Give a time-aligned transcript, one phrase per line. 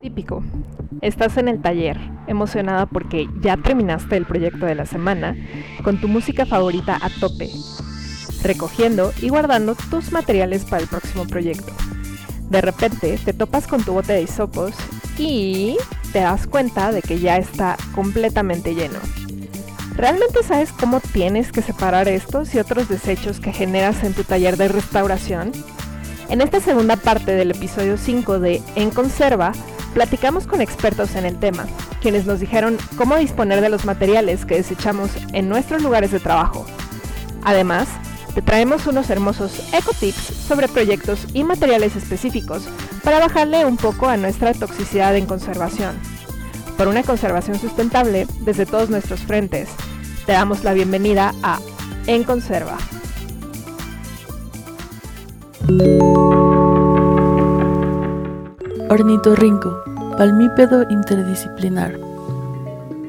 [0.00, 0.42] Típico.
[1.02, 5.36] Estás en el taller, emocionada porque ya terminaste el proyecto de la semana,
[5.84, 7.50] con tu música favorita a tope,
[8.42, 11.72] recogiendo y guardando tus materiales para el próximo proyecto.
[12.50, 14.72] De repente te topas con tu bote de hisopos
[15.18, 15.76] y
[16.12, 18.98] te das cuenta de que ya está completamente lleno.
[19.98, 24.56] ¿Realmente sabes cómo tienes que separar estos y otros desechos que generas en tu taller
[24.56, 25.50] de restauración?
[26.28, 29.50] En esta segunda parte del episodio 5 de En Conserva,
[29.94, 31.66] platicamos con expertos en el tema,
[32.00, 36.64] quienes nos dijeron cómo disponer de los materiales que desechamos en nuestros lugares de trabajo.
[37.42, 37.88] Además,
[38.36, 42.68] te traemos unos hermosos eco-tips sobre proyectos y materiales específicos
[43.02, 45.96] para bajarle un poco a nuestra toxicidad en conservación.
[46.76, 49.68] Por una conservación sustentable desde todos nuestros frentes,
[50.28, 51.58] te damos la bienvenida a
[52.06, 52.76] En Conserva.
[58.90, 59.82] Ornitorrinco,
[60.18, 61.98] palmípedo interdisciplinar.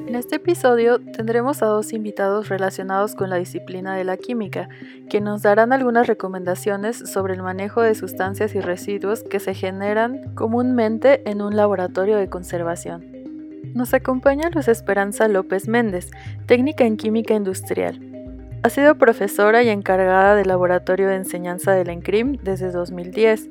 [0.08, 4.70] En este episodio tendremos a dos invitados relacionados con la disciplina de la química,
[5.09, 10.34] que nos darán algunas recomendaciones sobre el manejo de sustancias y residuos que se generan
[10.36, 13.19] comúnmente en un laboratorio de conservación.
[13.74, 16.12] Nos acompaña Luz Esperanza López Méndez,
[16.46, 18.00] técnica en química industrial.
[18.62, 23.50] Ha sido profesora y encargada del laboratorio de enseñanza de la ENCRIM desde 2010.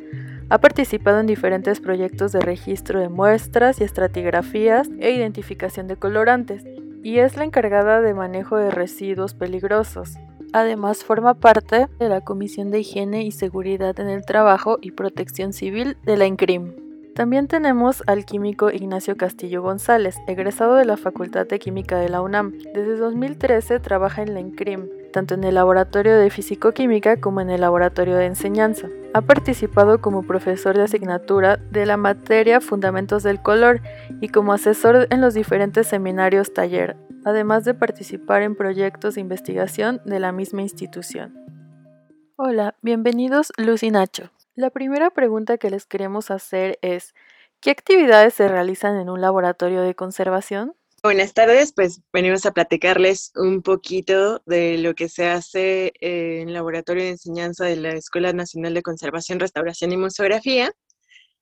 [0.50, 6.64] Ha participado en diferentes proyectos de registro de muestras y estratigrafías e identificación de colorantes,
[7.02, 10.16] y es la encargada de manejo de residuos peligrosos.
[10.52, 15.52] Además, forma parte de la Comisión de Higiene y Seguridad en el Trabajo y Protección
[15.52, 16.87] Civil de la ENCRIM.
[17.18, 22.22] También tenemos al químico Ignacio Castillo González, egresado de la Facultad de Química de la
[22.22, 22.52] UNAM.
[22.72, 27.62] Desde 2013 trabaja en la ENCRIM, tanto en el laboratorio de fisicoquímica como en el
[27.62, 28.86] laboratorio de enseñanza.
[29.14, 33.80] Ha participado como profesor de asignatura de la materia Fundamentos del Color
[34.20, 40.00] y como asesor en los diferentes seminarios taller, además de participar en proyectos de investigación
[40.04, 41.34] de la misma institución.
[42.36, 44.30] Hola, bienvenidos Luz y Nacho.
[44.58, 47.14] La primera pregunta que les queremos hacer es,
[47.60, 50.74] ¿qué actividades se realizan en un laboratorio de conservación?
[51.00, 56.54] Buenas tardes, pues venimos a platicarles un poquito de lo que se hace en el
[56.54, 60.72] laboratorio de enseñanza de la Escuela Nacional de Conservación, Restauración y Museografía.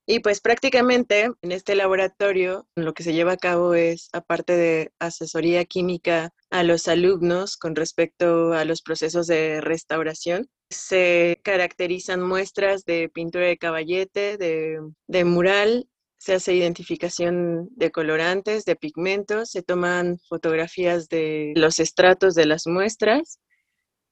[0.04, 4.92] Y pues prácticamente en este laboratorio lo que se lleva a cabo es, aparte de
[4.98, 12.86] asesoría química a los alumnos con respecto a los procesos de restauración, se caracterizan muestras
[12.86, 15.86] de pintura de caballete, de, de mural
[16.16, 22.66] se hace identificación de colorantes, de pigmentos, se toman fotografías de los estratos de las
[22.66, 23.38] muestras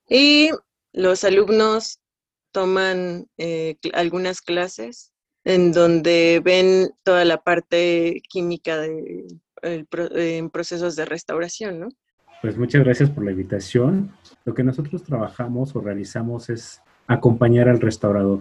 [0.07, 0.51] y
[0.93, 1.99] los alumnos
[2.53, 5.13] toman eh, algunas clases
[5.45, 9.27] en donde ven toda la parte química de,
[9.63, 11.89] en procesos de restauración, ¿no?
[12.45, 14.11] Pues muchas gracias por la invitación.
[14.45, 18.41] Lo que nosotros trabajamos o realizamos es acompañar al restaurador,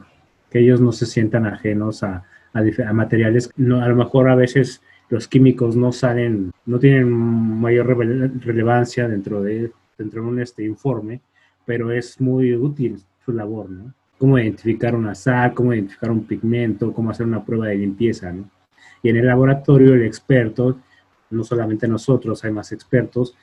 [0.52, 3.50] que ellos no se sientan ajenos a, a, materiales.
[3.56, 7.98] No, a lo mejor a veces los químicos no salen, no tienen mayor
[8.46, 11.22] relevancia dentro de, dentro de un este informe,
[11.64, 13.94] pero es muy útil su labor, ¿no?
[14.18, 18.50] Cómo identificar una sal, cómo identificar un pigmento, cómo hacer una prueba de limpieza, ¿no?
[19.02, 20.78] Y en el laboratorio el experto,
[21.30, 23.38] no solamente nosotros, hay más expertos,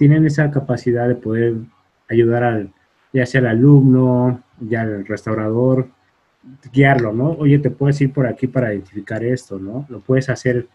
[0.00, 1.56] tienen esa capacidad de poder
[2.08, 2.72] ayudar al,
[3.12, 5.90] ya sea al alumno, ya al restaurador,
[6.72, 7.32] guiarlo, ¿no?
[7.32, 9.84] Oye, te puedes ir por aquí para identificar esto, ¿no?
[9.90, 10.66] Lo puedes hacer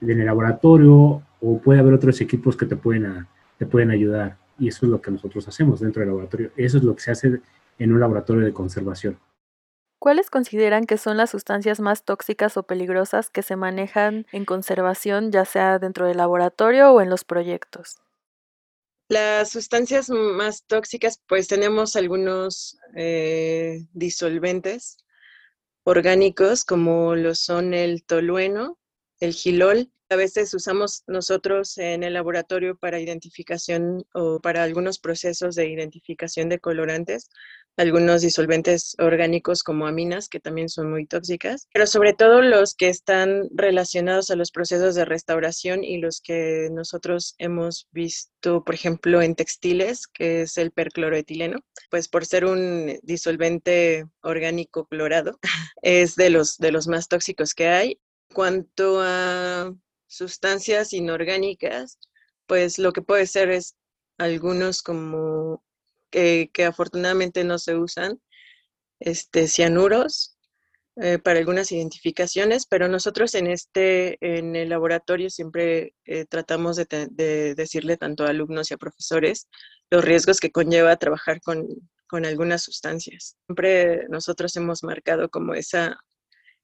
[0.00, 4.36] en el laboratorio o puede haber otros equipos que te pueden, te pueden ayudar.
[4.58, 6.50] Y eso es lo que nosotros hacemos dentro del laboratorio.
[6.56, 7.40] Eso es lo que se hace
[7.78, 9.16] en un laboratorio de conservación.
[10.00, 15.30] ¿Cuáles consideran que son las sustancias más tóxicas o peligrosas que se manejan en conservación,
[15.30, 18.00] ya sea dentro del laboratorio o en los proyectos?
[19.08, 24.96] Las sustancias más tóxicas, pues tenemos algunos eh, disolventes
[25.84, 28.78] orgánicos como lo son el tolueno,
[29.20, 29.92] el gilol.
[30.08, 36.48] A veces usamos nosotros en el laboratorio para identificación o para algunos procesos de identificación
[36.48, 37.28] de colorantes,
[37.76, 42.88] algunos disolventes orgánicos como aminas, que también son muy tóxicas, pero sobre todo los que
[42.88, 49.22] están relacionados a los procesos de restauración y los que nosotros hemos visto, por ejemplo,
[49.22, 55.38] en textiles, que es el percloroetileno, pues por ser un disolvente orgánico clorado,
[55.82, 58.00] es de los, de los más tóxicos que hay.
[58.32, 59.72] Cuanto a
[60.06, 61.98] sustancias inorgánicas,
[62.46, 63.76] pues lo que puede ser es
[64.18, 65.62] algunos como
[66.10, 68.20] que, afortunadamente no se usan,
[69.00, 70.36] este, cianuros,
[70.98, 77.54] eh, para algunas identificaciones, pero nosotros en este, en el laboratorio siempre eh, tratamos de,
[77.54, 79.46] decirle tanto a alumnos y a profesores
[79.90, 81.66] los riesgos que conlleva trabajar con,
[82.06, 83.36] con algunas sustancias.
[83.46, 85.98] Siempre nosotros hemos marcado como esa,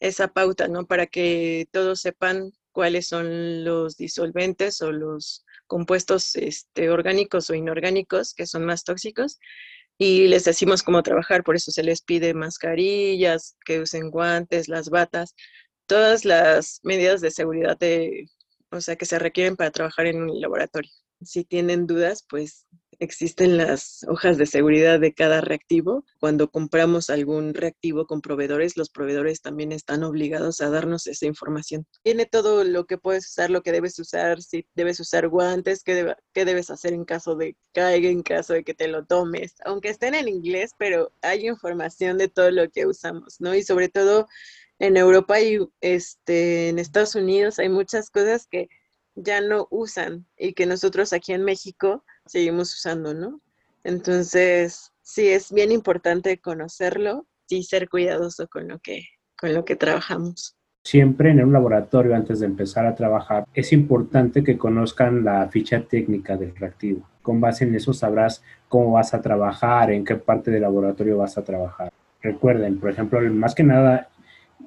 [0.00, 0.86] esa pauta, ¿no?
[0.86, 8.34] Para que todos sepan cuáles son los disolventes o los compuestos este, orgánicos o inorgánicos
[8.34, 9.38] que son más tóxicos
[9.96, 14.90] y les decimos cómo trabajar, por eso se les pide mascarillas, que usen guantes, las
[14.90, 15.34] batas,
[15.86, 18.26] todas las medidas de seguridad de,
[18.70, 20.90] o sea, que se requieren para trabajar en un laboratorio.
[21.22, 22.66] Si tienen dudas, pues
[23.02, 26.04] existen las hojas de seguridad de cada reactivo.
[26.20, 31.86] Cuando compramos algún reactivo con proveedores, los proveedores también están obligados a darnos esa información.
[32.02, 36.14] Tiene todo lo que puedes usar, lo que debes usar, si debes usar guantes, qué,
[36.34, 39.54] debes hacer en caso de caiga, en caso de que te lo tomes.
[39.64, 43.54] Aunque estén en inglés, pero hay información de todo lo que usamos, ¿no?
[43.54, 44.28] Y sobre todo
[44.78, 48.68] en Europa y este, en Estados Unidos hay muchas cosas que
[49.14, 53.40] ya no usan y que nosotros aquí en México seguimos usando, ¿no?
[53.84, 59.04] Entonces, sí, es bien importante conocerlo y ser cuidadoso con lo que,
[59.38, 60.56] con lo que trabajamos.
[60.84, 65.82] Siempre en un laboratorio, antes de empezar a trabajar, es importante que conozcan la ficha
[65.82, 67.08] técnica del reactivo.
[67.22, 71.38] Con base en eso sabrás cómo vas a trabajar, en qué parte del laboratorio vas
[71.38, 71.92] a trabajar.
[72.20, 74.08] Recuerden, por ejemplo, más que nada,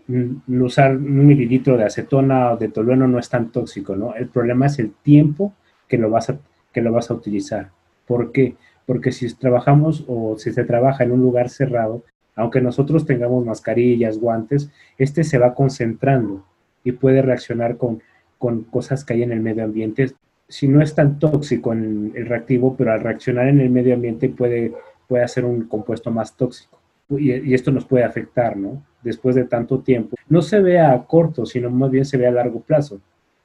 [0.08, 4.16] mm, usar un mililitro de acetona o de tolueno no es tan tóxico, ¿no?
[4.16, 5.54] El problema es el tiempo
[5.88, 6.38] que lo vas a
[6.76, 7.70] que lo vas a utilizar.
[8.06, 8.58] ¿Por qué?
[8.86, 12.04] Porque si trabajamos o si se trabaja en un lugar cerrado,
[12.36, 16.44] aunque nosotros tengamos mascarillas, guantes, este se va concentrando
[16.84, 18.02] y puede reaccionar con,
[18.38, 20.12] con cosas que hay en el medio ambiente.
[20.50, 24.28] Si no es tan tóxico en el reactivo, pero al reaccionar en el medio ambiente
[24.28, 24.74] puede,
[25.08, 26.78] puede hacer un compuesto más tóxico.
[27.10, 28.84] Y, y, esto nos puede afectar, ¿no?
[29.02, 30.18] Después de tanto tiempo.
[30.28, 33.00] No se ve a corto, sino más bien se ve a largo plazo,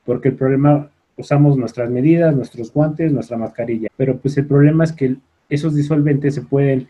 [0.05, 3.89] porque el problema usamos nuestras medidas, nuestros guantes, nuestra mascarilla.
[3.97, 5.17] Pero pues el problema es que
[5.49, 6.89] esos disolventes se pueden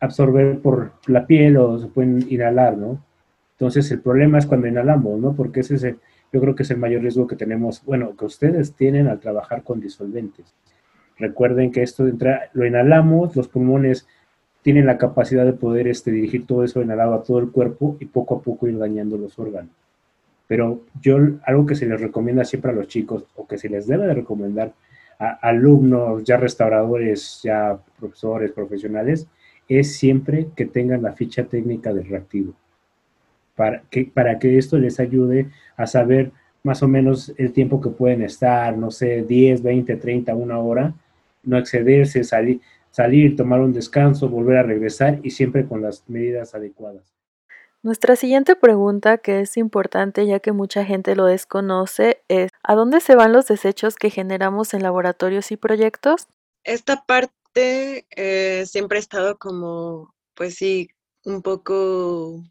[0.00, 3.02] absorber por la piel o se pueden inhalar, ¿no?
[3.52, 5.34] Entonces el problema es cuando inhalamos, ¿no?
[5.34, 5.98] Porque ese es el,
[6.32, 9.62] yo creo que es el mayor riesgo que tenemos, bueno, que ustedes tienen al trabajar
[9.62, 10.54] con disolventes.
[11.18, 14.06] Recuerden que esto entra, lo inhalamos, los pulmones
[14.62, 18.06] tienen la capacidad de poder este, dirigir todo eso inhalado a todo el cuerpo y
[18.06, 19.85] poco a poco ir dañando los órganos.
[20.46, 23.86] Pero yo algo que se les recomienda siempre a los chicos o que se les
[23.86, 24.72] debe de recomendar
[25.18, 29.26] a alumnos, ya restauradores, ya profesores, profesionales,
[29.68, 32.54] es siempre que tengan la ficha técnica del reactivo.
[33.56, 36.30] Para que, para que esto les ayude a saber
[36.62, 40.94] más o menos el tiempo que pueden estar, no sé, 10, 20, 30, una hora,
[41.42, 42.60] no excederse, salir,
[42.90, 47.15] salir, tomar un descanso, volver a regresar y siempre con las medidas adecuadas.
[47.86, 53.00] Nuestra siguiente pregunta, que es importante ya que mucha gente lo desconoce, es ¿a dónde
[53.00, 56.26] se van los desechos que generamos en laboratorios y proyectos?
[56.64, 60.88] Esta parte eh, siempre ha estado como, pues sí,
[61.24, 62.42] un poco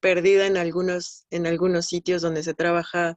[0.00, 3.16] perdida en algunos, en algunos sitios donde se trabaja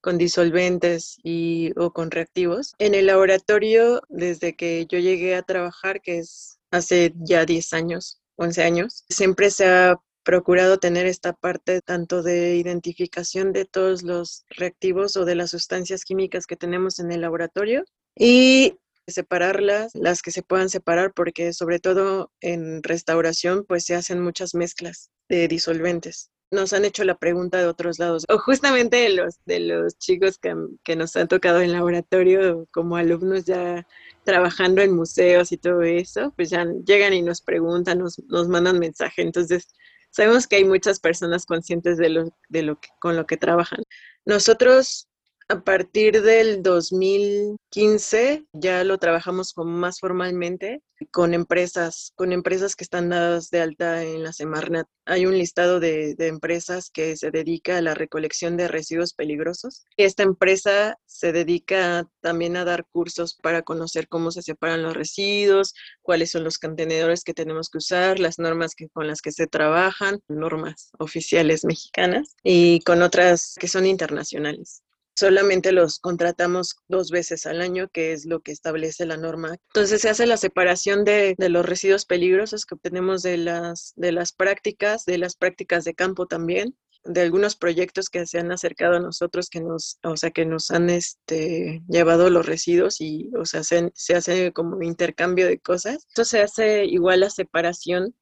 [0.00, 2.74] con disolventes y, o con reactivos.
[2.80, 8.20] En el laboratorio, desde que yo llegué a trabajar, que es hace ya 10 años,
[8.34, 14.44] 11 años, siempre se ha procurado tener esta parte tanto de identificación de todos los
[14.48, 17.84] reactivos o de las sustancias químicas que tenemos en el laboratorio
[18.16, 24.20] y separarlas, las que se puedan separar, porque sobre todo en restauración pues se hacen
[24.20, 26.30] muchas mezclas de disolventes.
[26.50, 30.38] Nos han hecho la pregunta de otros lados, o justamente de los, de los chicos
[30.38, 30.54] que,
[30.84, 33.86] que nos han tocado en laboratorio como alumnos ya
[34.24, 38.78] trabajando en museos y todo eso, pues ya llegan y nos preguntan, nos, nos mandan
[38.78, 39.22] mensaje.
[39.22, 39.68] Entonces,
[40.14, 43.82] sabemos que hay muchas personas conscientes de lo, de lo que, con lo que trabajan.
[44.24, 45.08] Nosotros
[45.48, 52.84] a partir del 2015 ya lo trabajamos como más formalmente con empresas, con empresas que
[52.84, 54.86] están dadas de alta en la Semarnat.
[55.04, 59.84] Hay un listado de, empresas que se dedica a la recolección de residuos peligrosos.
[59.96, 65.74] Esta empresa se dedica también a dar cursos para conocer cómo se separan los residuos,
[66.00, 70.20] cuáles son los contenedores que tenemos que usar, las normas con las que se trabajan,
[70.28, 74.82] normas oficiales mexicanas y con otras que son internacionales
[75.14, 79.56] solamente los contratamos dos veces al año, que es lo que establece la norma.
[79.68, 84.12] Entonces se hace la separación de, de, los residuos peligrosos que obtenemos de las, de
[84.12, 86.76] las prácticas, de las prácticas de campo también.
[87.04, 90.70] de algunos proyectos que se han acercado a nosotros que nos, o sea, que nos
[90.70, 96.06] han este, llevado los residuos y, o sea, se, hace como intercambio de cosas.
[96.08, 98.14] Esto se hace igual la separación,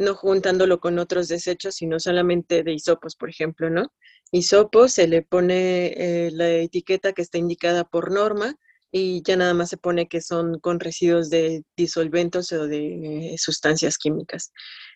[0.00, 3.92] no juntándolo con otros desechos, sino solamente de hisopos, por ejemplo, ¿no?
[4.32, 8.56] Hisopos se le pone eh, la etiqueta que está indicada por norma
[8.90, 13.98] y ya nada más se pone que son con residuos de disolventos o de sustancias
[13.98, 14.52] químicas.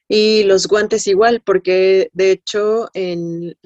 [0.09, 3.57] Y los guantes igual, porque de hecho en,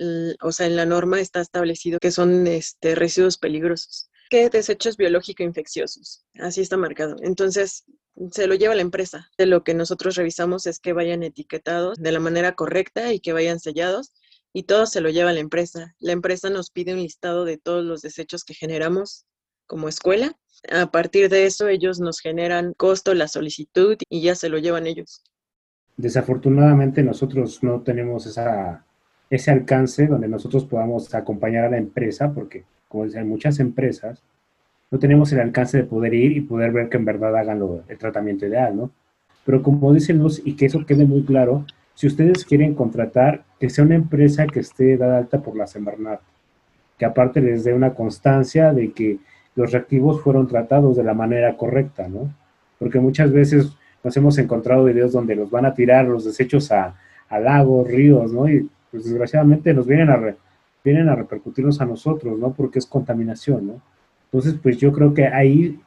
[0.43, 5.43] o sea, en la norma está establecido que son este, residuos peligrosos, que desechos biológico
[5.43, 7.17] infecciosos, así está marcado.
[7.23, 7.85] Entonces,
[8.31, 9.31] se lo lleva la empresa.
[9.39, 13.33] De lo que nosotros revisamos es que vayan etiquetados de la manera correcta y que
[13.33, 14.13] vayan sellados
[14.53, 15.95] y todo se lo lleva la empresa.
[15.99, 19.27] La empresa nos pide un listado de todos los desechos que generamos
[19.67, 20.33] como escuela.
[20.71, 24.87] A partir de eso ellos nos generan costo, la solicitud y ya se lo llevan
[24.87, 25.23] ellos.
[25.97, 28.85] Desafortunadamente nosotros no tenemos esa,
[29.31, 34.23] ese alcance donde nosotros podamos acompañar a la empresa, porque como dicen muchas empresas,
[34.91, 37.99] no tenemos el alcance de poder ir y poder ver que en verdad hagan el
[37.99, 38.91] tratamiento ideal, ¿no?
[39.45, 41.65] Pero como dicen Luz, y que eso quede muy claro,
[41.95, 46.21] si ustedes quieren contratar, que sea una empresa que esté dada alta por la Semarnat,
[46.99, 49.19] que aparte les dé una constancia de que
[49.55, 52.33] los reactivos fueron tratados de la manera correcta, ¿no?
[52.79, 53.73] Porque muchas veces
[54.05, 56.95] nos hemos encontrado videos donde los van a tirar los desechos a,
[57.31, 58.49] lagos, ríos, ¿no?
[58.49, 60.35] Y pues desgraciadamente nos vienen a,
[60.89, 62.53] vienen a repercutirnos a nosotros, ¿no?
[62.53, 63.83] Porque es contaminación, ¿no?
[64.25, 65.79] Entonces, pues yo creo que ahí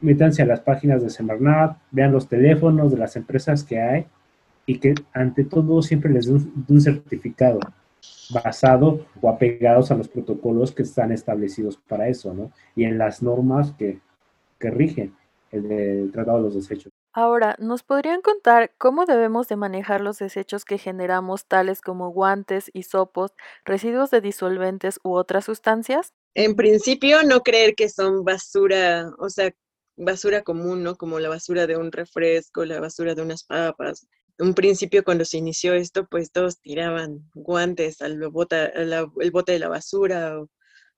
[0.00, 4.06] métanse a las páginas de Semarnat, vean los teléfonos de las empresas que hay
[4.66, 7.58] y que ante todo siempre les den un, certificado
[8.30, 12.50] basado o apegados a los protocolos que están establecidos para eso, ¿no?
[12.76, 13.98] Y en las normas que,
[14.58, 15.14] que rigen
[15.50, 16.97] el tratado de los desechos.
[17.20, 22.70] Ahora, ¿nos podrían contar cómo debemos de manejar los desechos que generamos, tales como guantes,
[22.74, 23.32] hisopos,
[23.64, 26.12] residuos de disolventes u otras sustancias?
[26.34, 29.52] En principio, no creer que son basura, o sea,
[29.96, 30.94] basura común, ¿no?
[30.94, 34.06] Como la basura de un refresco, la basura de unas papas.
[34.38, 39.68] En un principio, cuando se inició esto, pues todos tiraban guantes al bote de la
[39.68, 40.40] basura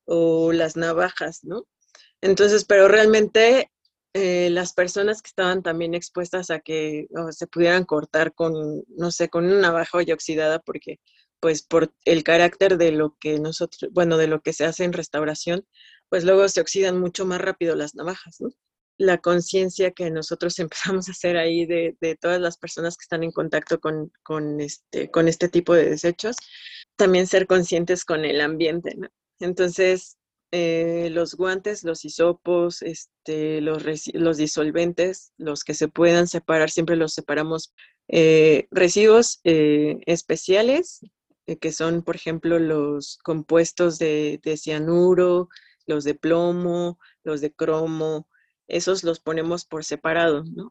[0.04, 1.64] o las navajas, ¿no?
[2.20, 3.70] Entonces, pero realmente
[4.14, 9.28] eh, las personas que estaban también expuestas a que se pudieran cortar con, no sé,
[9.28, 10.98] con una navaja olla oxidada, porque
[11.40, 14.92] pues por el carácter de lo que nosotros, bueno, de lo que se hace en
[14.92, 15.66] restauración,
[16.08, 18.50] pues luego se oxidan mucho más rápido las navajas, ¿no?
[18.98, 20.58] La conciencia que nosotros
[20.98, 24.60] empezamos a hacer ahí de, de, todas las personas que están en contacto con, con,
[24.60, 26.36] este, con este tipo de desechos,
[26.96, 29.08] también ser conscientes con el ambiente, ¿no?
[29.40, 30.18] Entonces,
[30.52, 33.84] eh, los guantes, los hisopos, este, los,
[34.36, 37.72] disolventes, los que se puedan separar, siempre los separamos.
[38.08, 41.00] Eh, residuos eh, especiales,
[41.60, 45.48] que son, por ejemplo, los compuestos de, de, cianuro,
[45.86, 48.28] los de plomo, los de cromo,
[48.68, 50.70] esos los ponemos por separado, ¿no?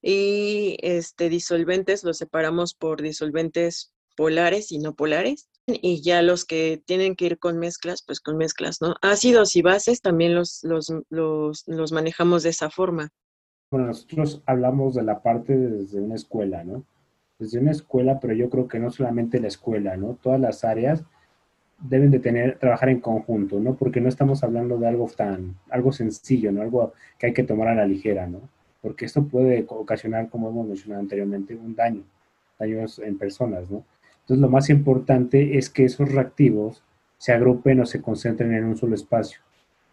[0.00, 6.82] Y este, disolventes los separamos por disolventes polares y no polares y ya los que
[6.84, 8.94] tienen que ir con mezclas, pues con mezclas, ¿no?
[9.02, 13.10] Ácidos y bases también los, los, los, manejamos de esa forma.
[13.70, 16.84] Bueno, nosotros hablamos de la parte desde una escuela, ¿no?
[17.38, 20.18] Desde una escuela, pero yo creo que no solamente la escuela, ¿no?
[20.22, 21.04] Todas las áreas
[21.80, 23.74] deben de tener, trabajar en conjunto, ¿no?
[23.74, 26.62] Porque no estamos hablando de algo tan, algo sencillo, ¿no?
[26.62, 28.40] Algo que hay que tomar a la ligera, ¿no?
[28.80, 32.02] Porque esto puede ocasionar, como hemos mencionado anteriormente, un daño,
[32.58, 33.84] daños en personas, ¿no?
[34.28, 36.82] Entonces, lo más importante es que esos reactivos
[37.16, 39.40] se agrupen o se concentren en un solo espacio,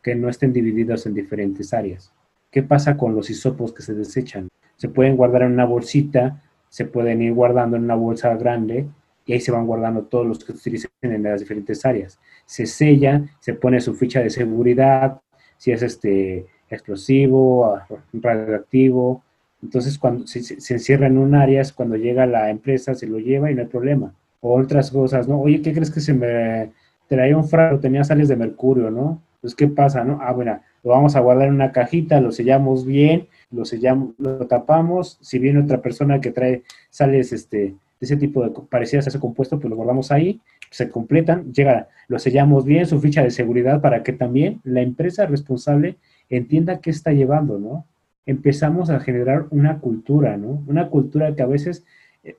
[0.04, 2.12] que no estén divididos en diferentes áreas.
[2.52, 4.50] ¿Qué pasa con los hisopos que se desechan?
[4.76, 8.86] Se pueden guardar en una bolsita, se pueden ir guardando en una bolsa grande
[9.26, 12.20] y ahí se van guardando todos los que se utilicen en las diferentes áreas.
[12.46, 15.22] Se sella, se pone su ficha de seguridad,
[15.56, 17.80] si es este explosivo,
[18.12, 19.24] radioactivo.
[19.64, 23.18] Entonces, cuando se, se encierra en un área, es cuando llega la empresa, se lo
[23.18, 25.40] lleva y no hay problema o otras cosas, ¿no?
[25.40, 26.72] Oye, ¿qué crees que se me
[27.08, 29.22] traía un frasco, tenía sales de mercurio, ¿no?
[29.36, 30.20] Entonces, ¿qué pasa, no?
[30.22, 34.48] Ah, bueno, lo vamos a guardar en una cajita, lo sellamos bien, lo sellamos, lo
[34.48, 39.20] tapamos, si viene otra persona que trae sales, este, ese tipo de parecidas a ese
[39.20, 43.82] compuesto, pues lo guardamos ahí, se completan, llega, lo sellamos bien, su ficha de seguridad
[43.82, 45.98] para que también la empresa responsable
[46.30, 47.86] entienda qué está llevando, ¿no?
[48.26, 50.64] Empezamos a generar una cultura, ¿no?
[50.68, 51.86] Una cultura que a veces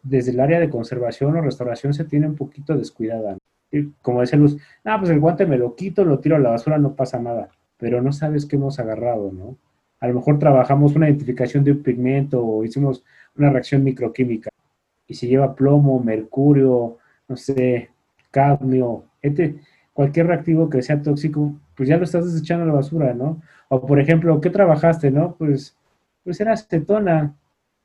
[0.03, 3.37] desde el área de conservación o restauración se tiene un poquito descuidada.
[4.03, 6.79] Como dice Luz, ah, pues el guante me lo quito, lo tiro a la basura,
[6.79, 9.57] no pasa nada, pero no sabes qué hemos agarrado, ¿no?
[10.01, 13.05] A lo mejor trabajamos una identificación de un pigmento o hicimos
[13.37, 14.51] una reacción microquímica
[15.07, 17.91] y si lleva plomo, mercurio, no sé,
[18.31, 19.61] cadmio, este,
[19.93, 23.41] cualquier reactivo que sea tóxico, pues ya lo estás desechando a la basura, ¿no?
[23.69, 25.35] O por ejemplo, ¿qué trabajaste, no?
[25.37, 25.77] Pues,
[26.25, 27.35] pues era acetona,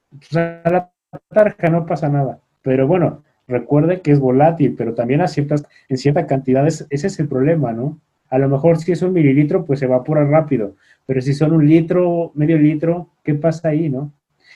[0.10, 2.40] pues la tarja no pasa nada.
[2.62, 7.20] Pero bueno, recuerde que es volátil, pero también a ciertas, en ciertas cantidades, ese es
[7.20, 8.00] el problema, ¿no?
[8.30, 10.76] A lo mejor si es un mililitro, pues se evapora rápido,
[11.06, 14.14] pero si son un litro, medio litro, ¿qué pasa ahí, no?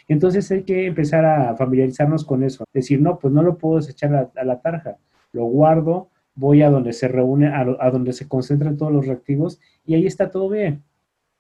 [0.08, 2.64] Entonces hay que empezar a familiarizarnos con eso.
[2.74, 4.98] Decir, no, pues no lo puedo desechar a, la tarja,
[5.34, 9.96] lo guardo, voy a donde se reúne, a, donde se concentran todos los reactivos y
[9.96, 10.84] ahí está todo bien.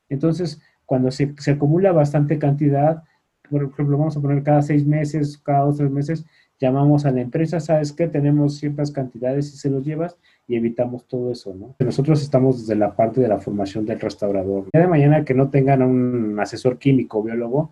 [0.10, 3.04] Entonces, cuando se, se acumula bastante cantidad,
[3.50, 6.25] por ejemplo, vamos a poner cada seis meses, cada dos, tres meses,
[6.60, 8.08] llamamos a la empresa, ¿sabes qué?
[8.08, 11.75] Tenemos ciertas cantidades y se los llevas y evitamos todo eso, ¿no?
[11.80, 14.66] Nosotros estamos desde la parte de la formación del restaurador.
[14.74, 17.72] Ya de mañana que no tengan un asesor químico, biólogo,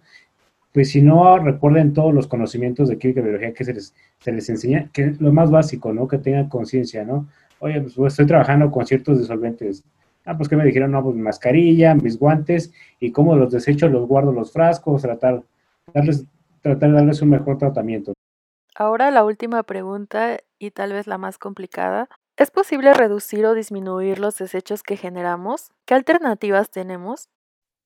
[0.73, 4.31] pues si no recuerden todos los conocimientos de química y biología que se les, se
[4.31, 6.07] les enseña, que es lo más básico, ¿no?
[6.07, 7.27] Que tengan conciencia, ¿no?
[7.59, 9.83] Oye, pues, pues estoy trabajando con ciertos disolventes.
[10.25, 13.87] Ah, pues que me dijeron, no, pues mi mascarilla, mis guantes y cómo los desecho,
[13.87, 15.43] los guardo los frascos, tratar,
[15.93, 16.25] darles,
[16.61, 18.13] tratar de darles un mejor tratamiento.
[18.75, 22.09] Ahora la última pregunta y tal vez la más complicada.
[22.35, 25.69] ¿Es posible reducir o disminuir los desechos que generamos?
[25.85, 27.29] ¿Qué alternativas tenemos?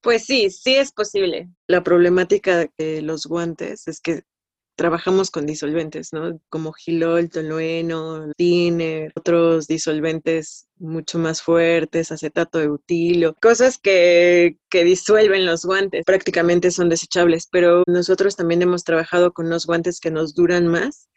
[0.01, 1.49] Pues sí, sí es posible.
[1.67, 4.23] La problemática de los guantes es que
[4.77, 6.39] trabajamos con disolventes, ¿no?
[6.49, 14.83] Como gilol, tolueno, tiner, otros disolventes mucho más fuertes, acetato de butilo, cosas que, que
[14.83, 20.11] disuelven los guantes, prácticamente son desechables, pero nosotros también hemos trabajado con unos guantes que
[20.11, 21.09] nos duran más,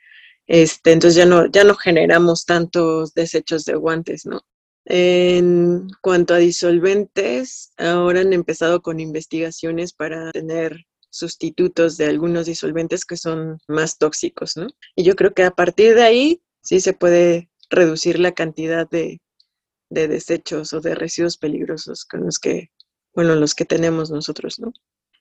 [0.46, 4.40] este, entonces ya no, ya no generamos tantos desechos de guantes, ¿no?
[4.86, 13.04] En cuanto a disolventes, ahora han empezado con investigaciones para tener sustitutos de algunos disolventes
[13.04, 14.68] que son más tóxicos, ¿no?
[14.96, 19.20] Y yo creo que a partir de ahí sí se puede reducir la cantidad de,
[19.90, 22.70] de desechos o de residuos peligrosos con los que,
[23.14, 24.72] bueno, los que tenemos nosotros, ¿no?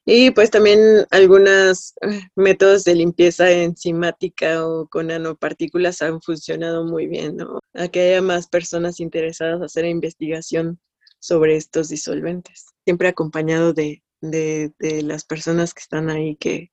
[0.05, 0.79] Y pues también
[1.11, 7.59] algunos eh, métodos de limpieza enzimática o con nanopartículas han funcionado muy bien, ¿no?
[7.73, 10.79] A que haya más personas interesadas en hacer investigación
[11.19, 16.71] sobre estos disolventes, siempre acompañado de, de, las personas que están ahí que,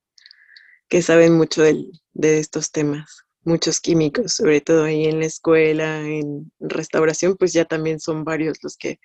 [0.89, 3.25] que saben mucho de estos temas.
[3.45, 8.59] Muchos químicos, sobre todo ahí en la escuela, en restauración, pues ya también son varios
[8.63, 8.99] los que,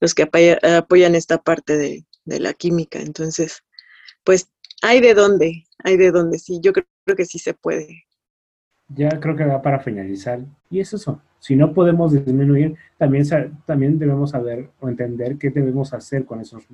[0.00, 0.28] los que
[0.62, 2.98] apoyan esta parte de, de la química.
[3.00, 3.62] Entonces,
[4.24, 4.50] pues
[4.82, 8.04] hay de dónde, hay de dónde, sí, yo creo, que sí se puede.
[8.88, 10.40] Ya creo que va para finalizar.
[10.70, 11.20] Y eso son.
[11.38, 13.24] Si no podemos disminuir, también,
[13.66, 16.64] también debemos saber o entender qué debemos hacer con esos,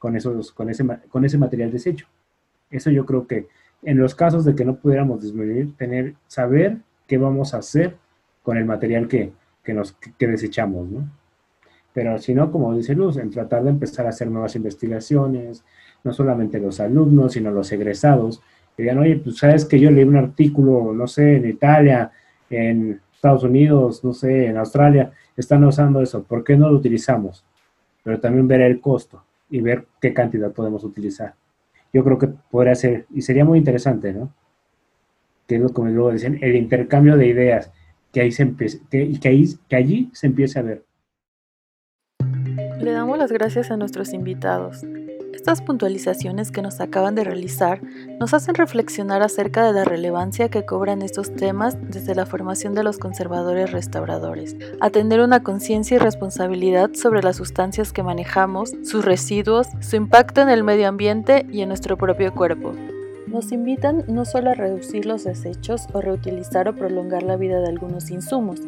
[0.00, 2.06] con esos, con ese, con ese material desecho.
[2.70, 3.48] Eso yo creo que
[3.82, 7.96] en los casos de que no pudiéramos disminuir, tener, saber qué vamos a hacer
[8.42, 9.32] con el material que,
[9.62, 11.06] que nos, desechamos, ¿no?
[11.92, 15.64] Pero si no, como dice Luz, en tratar de empezar a hacer nuevas investigaciones,
[16.02, 18.40] no solamente los alumnos, sino los egresados,
[18.74, 22.10] que digan, oye, pues sabes que yo leí un artículo, no sé, en Italia,
[22.48, 27.44] en Estados Unidos, no sé, en Australia, están usando eso, ¿por qué no lo utilizamos?
[28.02, 31.34] Pero también ver el costo y ver qué cantidad podemos utilizar.
[31.92, 34.32] Yo creo que podría ser, y sería muy interesante, ¿no?
[35.46, 37.72] Que es lo que luego dicen, el intercambio de ideas,
[38.12, 40.84] que, ahí se empiece, que, que, ahí, que allí se empiece a ver.
[42.80, 44.84] Le damos las gracias a nuestros invitados.
[45.32, 47.80] Estas puntualizaciones que nos acaban de realizar
[48.18, 52.82] nos hacen reflexionar acerca de la relevancia que cobran estos temas desde la formación de
[52.82, 59.68] los conservadores restauradores, atender una conciencia y responsabilidad sobre las sustancias que manejamos, sus residuos,
[59.80, 62.74] su impacto en el medio ambiente y en nuestro propio cuerpo.
[63.26, 67.68] Nos invitan no solo a reducir los desechos o reutilizar o prolongar la vida de
[67.68, 68.60] algunos insumos,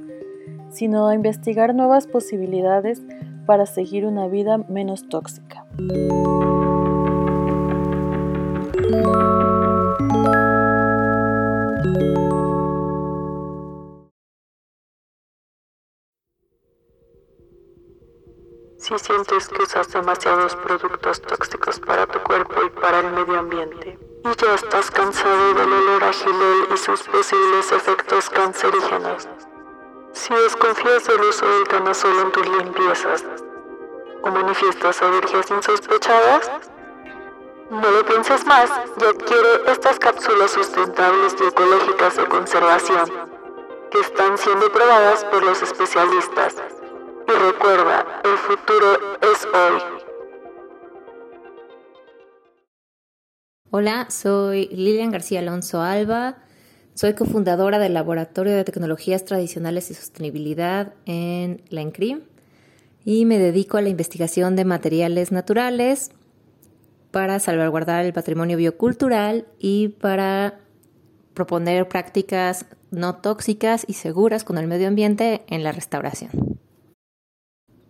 [0.70, 3.02] sino a investigar nuevas posibilidades
[3.46, 5.66] para seguir una vida menos tóxica.
[18.82, 23.96] Si sientes que usas demasiados productos tóxicos para tu cuerpo y para el medio ambiente,
[24.24, 29.28] y ya estás cansado del olor a y sus posibles efectos cancerígenos,
[30.12, 33.24] si desconfías del uso del canazol en tus limpiezas
[34.22, 36.50] o manifiestas alergias insospechadas,
[37.70, 38.70] no lo pienses más
[39.00, 43.10] y adquiere estas cápsulas sustentables y ecológicas de conservación
[43.90, 46.56] que están siendo probadas por los especialistas.
[47.26, 50.02] Y recuerda, el futuro es hoy.
[53.70, 56.36] Hola, soy Lilian García Alonso Alba
[56.94, 62.20] Soy cofundadora del Laboratorio de Tecnologías Tradicionales y Sostenibilidad en la ENCRIM
[63.02, 66.10] y me dedico a la investigación de materiales naturales
[67.10, 70.60] para salvaguardar el patrimonio biocultural y para
[71.32, 76.60] proponer prácticas no tóxicas y seguras con el medio ambiente en la restauración.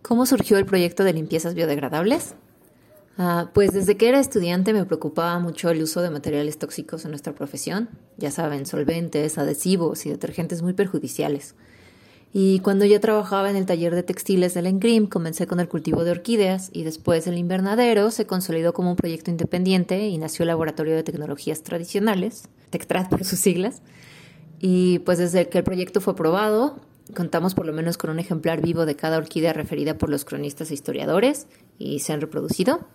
[0.01, 2.37] ¿Cómo surgió el proyecto de limpiezas biodegradables?
[3.19, 7.11] Ah, pues desde que era estudiante me preocupaba mucho el uso de materiales tóxicos en
[7.11, 11.55] nuestra profesión, ya saben, solventes, adhesivos y detergentes muy perjudiciales.
[12.35, 16.03] Y cuando ya trabajaba en el taller de textiles del Engrim, comencé con el cultivo
[16.03, 20.49] de orquídeas y después el invernadero se consolidó como un proyecto independiente y nació el
[20.49, 23.83] Laboratorio de Tecnologías Tradicionales, TECTRAD por sus siglas.
[24.59, 26.81] Y pues desde que el proyecto fue aprobado,
[27.15, 30.71] contamos por lo menos con un ejemplar vivo de cada orquídea referida por los cronistas
[30.71, 31.49] e historiadores
[31.79, 32.87] y se han reproducido.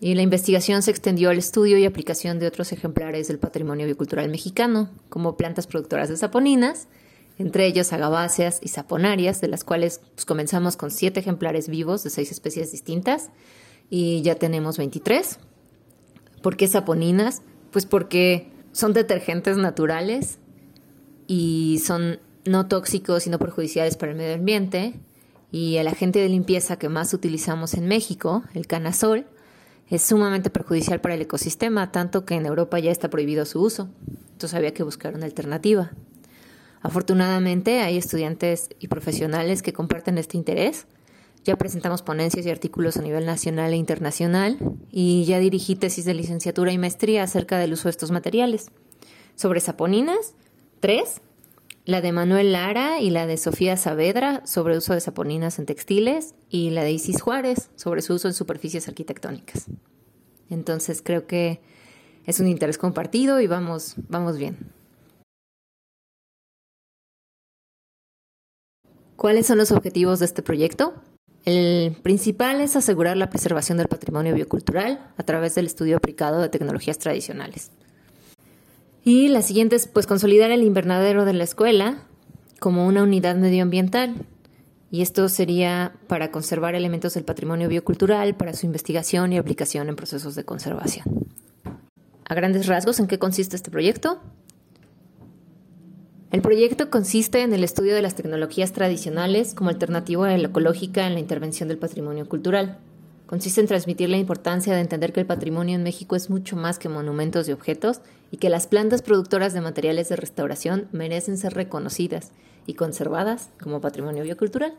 [0.00, 4.28] Y la investigación se extendió al estudio y aplicación de otros ejemplares del patrimonio biocultural
[4.28, 6.86] mexicano, como plantas productoras de saponinas,
[7.38, 12.10] entre ellos agaváceas y saponarias, de las cuales pues, comenzamos con siete ejemplares vivos de
[12.10, 13.30] seis especies distintas
[13.90, 15.38] y ya tenemos 23.
[16.42, 17.42] ¿Por qué saponinas?
[17.72, 20.38] Pues porque son detergentes naturales
[21.26, 24.94] y son no tóxicos y no perjudiciales para el medio ambiente.
[25.50, 29.26] Y el agente de limpieza que más utilizamos en México, el canasol,
[29.90, 33.88] es sumamente perjudicial para el ecosistema, tanto que en Europa ya está prohibido su uso.
[34.32, 35.92] Entonces había que buscar una alternativa.
[36.80, 40.86] Afortunadamente hay estudiantes y profesionales que comparten este interés.
[41.44, 44.58] Ya presentamos ponencias y artículos a nivel nacional e internacional
[44.90, 48.70] y ya dirigí tesis de licenciatura y maestría acerca del uso de estos materiales.
[49.34, 50.34] Sobre saponinas,
[50.80, 51.20] tres,
[51.88, 56.34] la de Manuel Lara y la de Sofía Saavedra sobre uso de saponinas en textiles
[56.50, 59.68] y la de Isis Juárez sobre su uso en superficies arquitectónicas.
[60.50, 61.62] Entonces creo que
[62.26, 64.58] es un interés compartido y vamos, vamos bien.
[69.16, 70.92] ¿Cuáles son los objetivos de este proyecto?
[71.46, 76.50] El principal es asegurar la preservación del patrimonio biocultural a través del estudio aplicado de
[76.50, 77.70] tecnologías tradicionales.
[79.08, 82.02] Y la siguiente es pues consolidar el invernadero de la escuela
[82.60, 84.26] como una unidad medioambiental.
[84.90, 89.96] Y esto sería para conservar elementos del patrimonio biocultural para su investigación y aplicación en
[89.96, 91.26] procesos de conservación.
[92.28, 94.20] A grandes rasgos, ¿en qué consiste este proyecto?
[96.30, 101.06] El proyecto consiste en el estudio de las tecnologías tradicionales como alternativa a la ecológica
[101.06, 102.76] en la intervención del patrimonio cultural.
[103.28, 106.78] Consiste en transmitir la importancia de entender que el patrimonio en México es mucho más
[106.78, 111.52] que monumentos y objetos y que las plantas productoras de materiales de restauración merecen ser
[111.52, 112.30] reconocidas
[112.64, 114.78] y conservadas como patrimonio biocultural.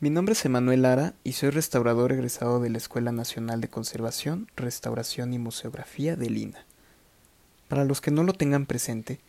[0.00, 4.48] Mi nombre es Emanuel Lara y soy restaurador egresado de la Escuela Nacional de Conservación,
[4.56, 6.64] Restauración y Museografía de Lina.
[7.68, 9.20] Para los que no lo tengan presente,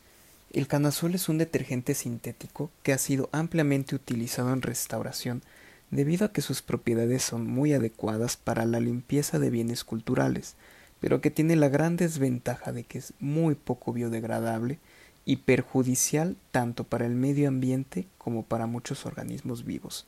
[0.52, 5.44] el canazol es un detergente sintético que ha sido ampliamente utilizado en restauración
[5.92, 10.56] debido a que sus propiedades son muy adecuadas para la limpieza de bienes culturales,
[11.00, 14.80] pero que tiene la gran desventaja de que es muy poco biodegradable
[15.26, 20.06] y perjudicial tanto para el medio ambiente como para muchos organismos vivos,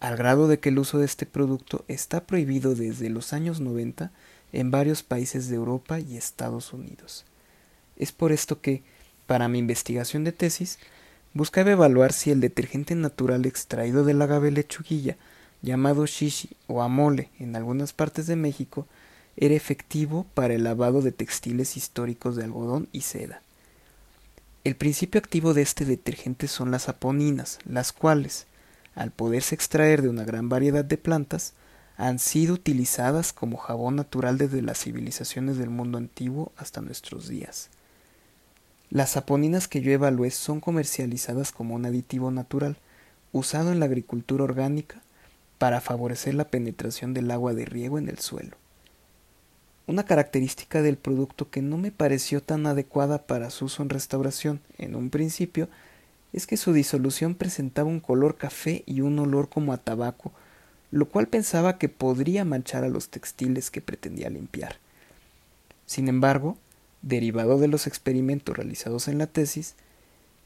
[0.00, 4.10] al grado de que el uso de este producto está prohibido desde los años 90
[4.52, 7.24] en varios países de Europa y Estados Unidos.
[7.96, 8.82] Es por esto que,
[9.26, 10.78] para mi investigación de tesis,
[11.34, 15.16] buscaba evaluar si el detergente natural extraído del agave lechuguilla,
[15.62, 18.86] llamado shishi o amole en algunas partes de México,
[19.36, 23.42] era efectivo para el lavado de textiles históricos de algodón y seda.
[24.64, 28.46] El principio activo de este detergente son las aponinas, las cuales,
[28.94, 31.54] al poderse extraer de una gran variedad de plantas,
[31.96, 37.70] han sido utilizadas como jabón natural desde las civilizaciones del mundo antiguo hasta nuestros días.
[38.90, 42.78] Las saponinas que yo evalué son comercializadas como un aditivo natural,
[43.32, 45.02] usado en la agricultura orgánica
[45.58, 48.56] para favorecer la penetración del agua de riego en el suelo.
[49.86, 54.60] Una característica del producto que no me pareció tan adecuada para su uso en restauración
[54.78, 55.68] en un principio
[56.32, 60.32] es que su disolución presentaba un color café y un olor como a tabaco,
[60.90, 64.76] lo cual pensaba que podría manchar a los textiles que pretendía limpiar.
[65.86, 66.56] Sin embargo,
[67.02, 69.74] derivado de los experimentos realizados en la tesis,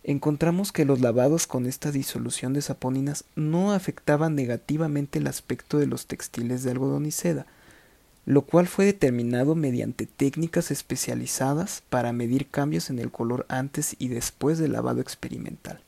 [0.05, 5.87] encontramos que los lavados con esta disolución de saponinas no afectaban negativamente el aspecto de
[5.87, 7.47] los textiles de algodón y seda,
[8.25, 14.09] lo cual fue determinado mediante técnicas especializadas para medir cambios en el color antes y
[14.09, 15.81] después del lavado experimental.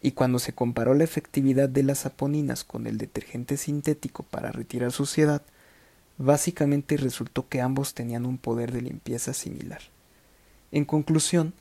[0.00, 4.90] Y cuando se comparó la efectividad de las saponinas con el detergente sintético para retirar
[4.90, 5.42] suciedad,
[6.18, 9.80] Básicamente resultó que ambos tenían un poder de limpieza similar.
[10.70, 11.54] En conclusión,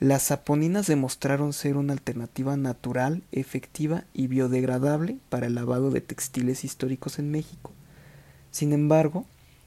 [0.00, 6.64] las saponinas demostraron ser una alternativa natural, efectiva y biodegradable para el lavado de textiles
[6.64, 7.72] históricos en México.
[8.50, 9.26] Sin embargo,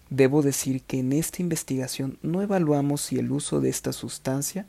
[0.10, 4.66] debo decir que en esta investigación no evaluamos si el uso de esta sustancia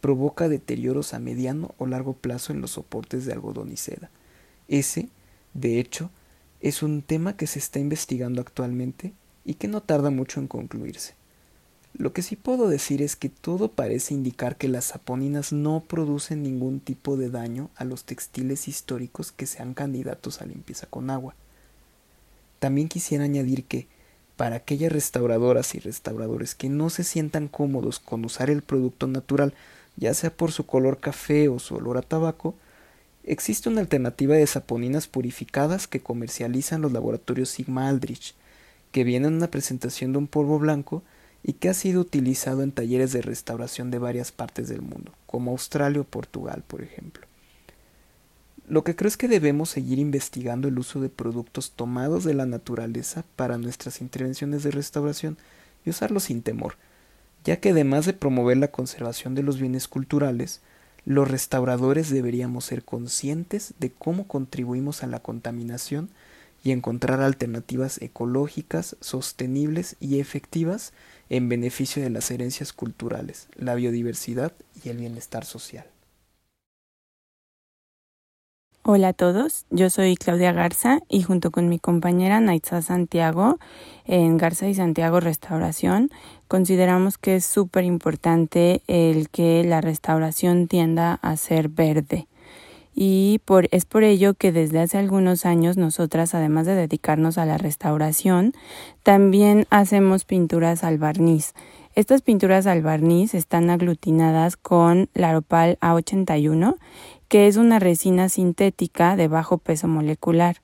[0.00, 4.10] provoca deterioros a mediano o largo plazo en los soportes de algodón y seda.
[4.68, 5.08] Ese,
[5.54, 6.10] de hecho,
[6.60, 9.12] es un tema que se está investigando actualmente
[9.44, 11.14] y que no tarda mucho en concluirse.
[11.94, 16.42] Lo que sí puedo decir es que todo parece indicar que las saponinas no producen
[16.42, 21.34] ningún tipo de daño a los textiles históricos que sean candidatos a limpieza con agua.
[22.58, 23.86] También quisiera añadir que,
[24.36, 29.54] para aquellas restauradoras y restauradores que no se sientan cómodos con usar el producto natural,
[29.96, 32.54] ya sea por su color café o su olor a tabaco,
[33.28, 38.34] existe una alternativa de saponinas purificadas que comercializan los laboratorios Sigma Aldrich,
[38.90, 41.02] que viene en una presentación de un polvo blanco
[41.42, 45.50] y que ha sido utilizado en talleres de restauración de varias partes del mundo, como
[45.50, 47.26] Australia o Portugal, por ejemplo.
[48.66, 52.44] Lo que creo es que debemos seguir investigando el uso de productos tomados de la
[52.44, 55.38] naturaleza para nuestras intervenciones de restauración
[55.84, 56.76] y usarlos sin temor,
[57.44, 60.60] ya que además de promover la conservación de los bienes culturales,
[61.08, 66.10] los restauradores deberíamos ser conscientes de cómo contribuimos a la contaminación
[66.62, 70.92] y encontrar alternativas ecológicas, sostenibles y efectivas
[71.30, 74.52] en beneficio de las herencias culturales, la biodiversidad
[74.84, 75.86] y el bienestar social.
[78.90, 83.58] Hola a todos, yo soy Claudia Garza y junto con mi compañera Naitza Santiago
[84.06, 86.10] en Garza y Santiago Restauración
[86.48, 92.28] consideramos que es súper importante el que la restauración tienda a ser verde
[93.00, 97.56] y es por ello que desde hace algunos años nosotras, además de dedicarnos a la
[97.56, 98.54] restauración,
[99.04, 101.54] también hacemos pinturas al barniz.
[101.94, 106.74] Estas pinturas al barniz están aglutinadas con Laropal A81,
[107.28, 110.56] que es una resina sintética de bajo peso molecular.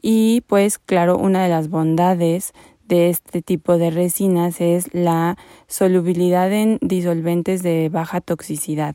[0.00, 2.52] Y pues claro, una de las bondades
[2.86, 8.94] de este tipo de resinas es la solubilidad en disolventes de baja toxicidad.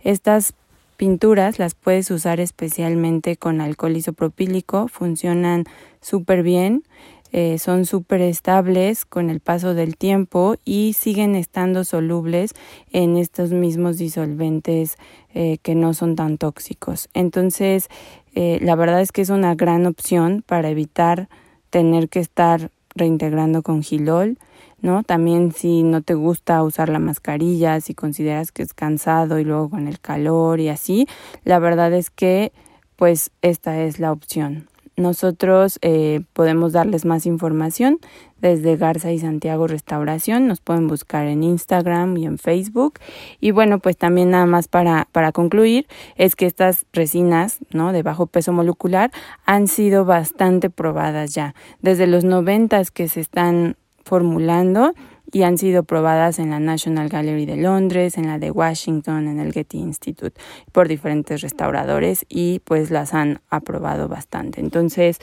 [0.00, 0.54] Estas
[0.96, 5.64] pinturas las puedes usar especialmente con alcohol isopropílico, funcionan
[6.00, 6.84] súper bien,
[7.32, 12.54] eh, son súper estables con el paso del tiempo y siguen estando solubles
[12.92, 14.96] en estos mismos disolventes
[15.34, 17.08] eh, que no son tan tóxicos.
[17.14, 17.88] Entonces,
[18.34, 21.28] eh, la verdad es que es una gran opción para evitar
[21.70, 24.38] tener que estar reintegrando con gilol
[24.80, 25.02] ¿no?
[25.02, 29.70] También si no te gusta usar la mascarilla, si consideras que es cansado y luego
[29.70, 31.06] con el calor y así,
[31.44, 32.52] la verdad es que
[32.96, 34.68] pues esta es la opción.
[34.96, 37.98] Nosotros eh, podemos darles más información
[38.40, 40.46] desde Garza y Santiago Restauración.
[40.46, 42.98] Nos pueden buscar en Instagram y en Facebook.
[43.40, 47.92] Y bueno, pues también nada más para, para concluir es que estas resinas ¿no?
[47.92, 49.10] de bajo peso molecular
[49.44, 51.54] han sido bastante probadas ya.
[51.80, 54.94] Desde los noventas que se están formulando
[55.32, 59.40] y han sido probadas en la National Gallery de Londres, en la de Washington, en
[59.40, 60.40] el Getty Institute,
[60.72, 64.60] por diferentes restauradores y pues las han aprobado bastante.
[64.60, 65.18] Entonces,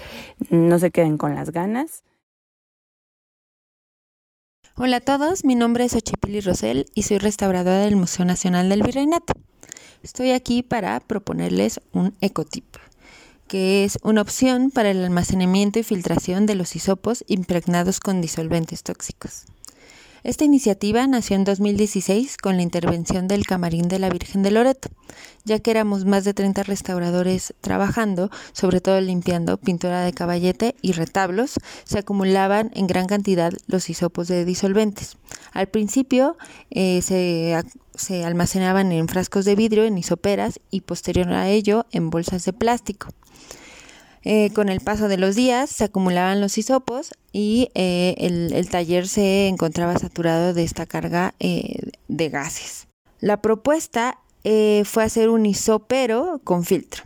[0.50, 2.04] no se queden con las ganas.
[4.76, 8.82] Hola a todos, mi nombre es Ochipili Rosel y soy restauradora del Museo Nacional del
[8.82, 9.34] Virreinato.
[10.02, 12.66] Estoy aquí para proponerles un ecotip
[13.48, 18.82] que es una opción para el almacenamiento y filtración de los hisopos impregnados con disolventes
[18.82, 19.46] tóxicos.
[20.24, 24.88] Esta iniciativa nació en 2016 con la intervención del Camarín de la Virgen de Loreto,
[25.44, 30.94] ya que éramos más de 30 restauradores trabajando, sobre todo limpiando pintura de caballete y
[30.94, 35.18] retablos, se acumulaban en gran cantidad los hisopos de disolventes.
[35.52, 36.38] Al principio
[36.72, 37.62] eh, se,
[37.94, 42.54] se almacenaban en frascos de vidrio, en hisoperas y posterior a ello en bolsas de
[42.54, 43.10] plástico.
[44.24, 49.08] Eh, con el paso de los días se acumulaban los hisopos y eh, el, taller
[49.08, 52.88] se encontraba saturado de esta carga eh, de gases.
[53.20, 54.20] La propuesta
[54.84, 57.04] fue hacer un hisopero con filtro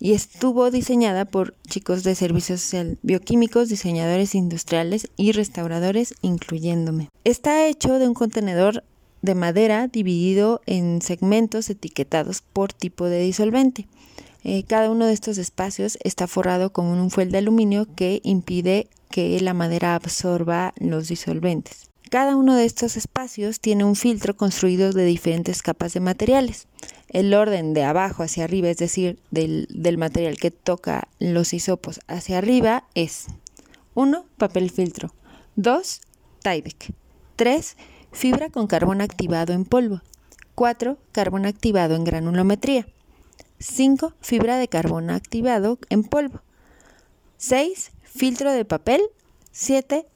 [0.00, 7.08] y estuvo diseñada por chicos de servicios bioquímicos, diseñadores industriales y restauradores, incluyéndome.
[7.22, 8.82] Está hecho de un contenedor
[9.22, 13.86] de madera dividido en segmentos etiquetados por tipo de disolvente.
[14.42, 18.88] Eh, cada uno de estos espacios está forrado con un fuel de aluminio que impide
[19.10, 21.90] que la madera absorba los disolventes.
[22.10, 26.66] Cada uno de estos espacios tiene un filtro construido de diferentes capas de materiales.
[27.08, 32.38] El orden de abajo hacia arriba, es decir, del, material que toca los hisopos hacia
[32.38, 33.26] arriba, es
[33.94, 34.24] 1.
[34.38, 35.14] Papel filtro.
[35.54, 36.00] 2.
[36.42, 36.92] Tyvek.
[37.36, 37.76] 3.
[38.10, 40.00] Fibra con carbón activado en polvo.
[40.56, 40.98] 4.
[41.12, 42.86] Carbón activado en granulometría.
[43.60, 44.14] 5.
[44.22, 46.40] Fibra de carbono activado en polvo.
[47.36, 47.92] 6.
[48.02, 49.02] Filtro de papel.
[49.52, 50.06] 7.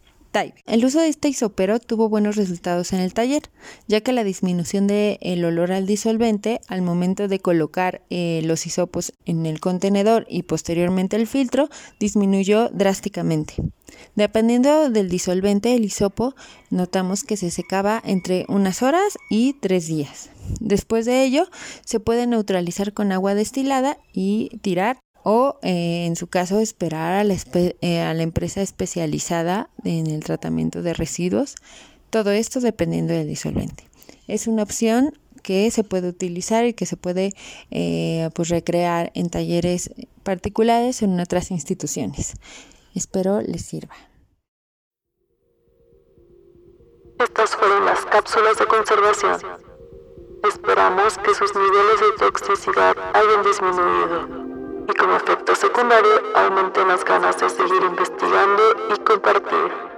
[0.66, 3.42] El uso de este isopero tuvo buenos resultados en el taller,
[3.86, 9.12] ya que la disminución del olor al disolvente al momento de colocar eh, los hisopos
[9.26, 11.68] en el contenedor y posteriormente el filtro
[12.00, 13.54] disminuyó drásticamente.
[14.16, 16.34] Dependiendo del disolvente, el hisopo
[16.70, 20.30] notamos que se secaba entre unas horas y tres días.
[20.60, 21.48] Después de ello,
[21.84, 27.24] se puede neutralizar con agua destilada y tirar o eh, en su caso esperar a
[27.24, 31.56] la, eh, a la, empresa especializada en el tratamiento de residuos.
[32.10, 33.88] Todo esto dependiendo del disolvente.
[34.28, 37.34] Es una opción que se puede utilizar y que se puede
[37.70, 39.90] eh, pues recrear en talleres
[40.22, 42.34] particulares en otras instituciones.
[42.94, 43.94] Espero les sirva.
[47.18, 49.40] Estas fueron las cápsulas de conservación.
[50.46, 54.53] Esperamos que sus niveles de toxicidad hayan disminuido
[54.88, 58.62] y como efecto secundario aumenten las ganas de seguir investigando
[58.94, 59.94] y compartir.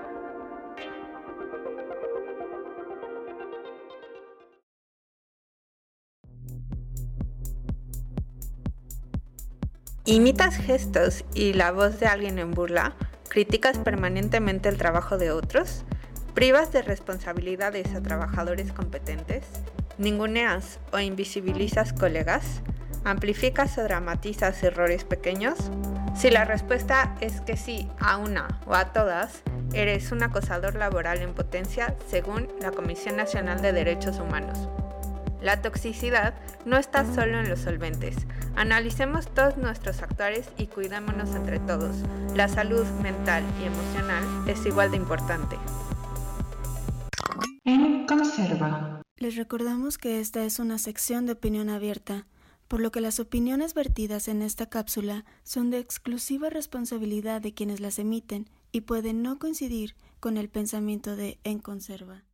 [10.04, 12.94] ¿Imitas gestos y la voz de alguien en burla?
[13.28, 15.84] ¿Criticas permanentemente el trabajo de otros?
[16.32, 19.44] ¿Privas de responsabilidades a trabajadores competentes?
[19.98, 22.62] ¿Ninguneas o invisibilizas colegas?
[23.06, 25.56] ¿Amplificas o dramatizas errores pequeños?
[26.16, 31.22] Si la respuesta es que sí a una o a todas, eres un acosador laboral
[31.22, 34.68] en potencia según la Comisión Nacional de Derechos Humanos.
[35.40, 38.16] La toxicidad no está solo en los solventes.
[38.56, 41.94] Analicemos todos nuestros actuales y cuidémonos entre todos.
[42.34, 45.56] La salud mental y emocional es igual de importante.
[47.64, 49.00] En Conserva.
[49.18, 52.26] Les recordamos que esta es una sección de opinión abierta
[52.68, 57.80] por lo que las opiniones vertidas en esta cápsula son de exclusiva responsabilidad de quienes
[57.80, 62.25] las emiten y pueden no coincidir con el pensamiento de En Conserva.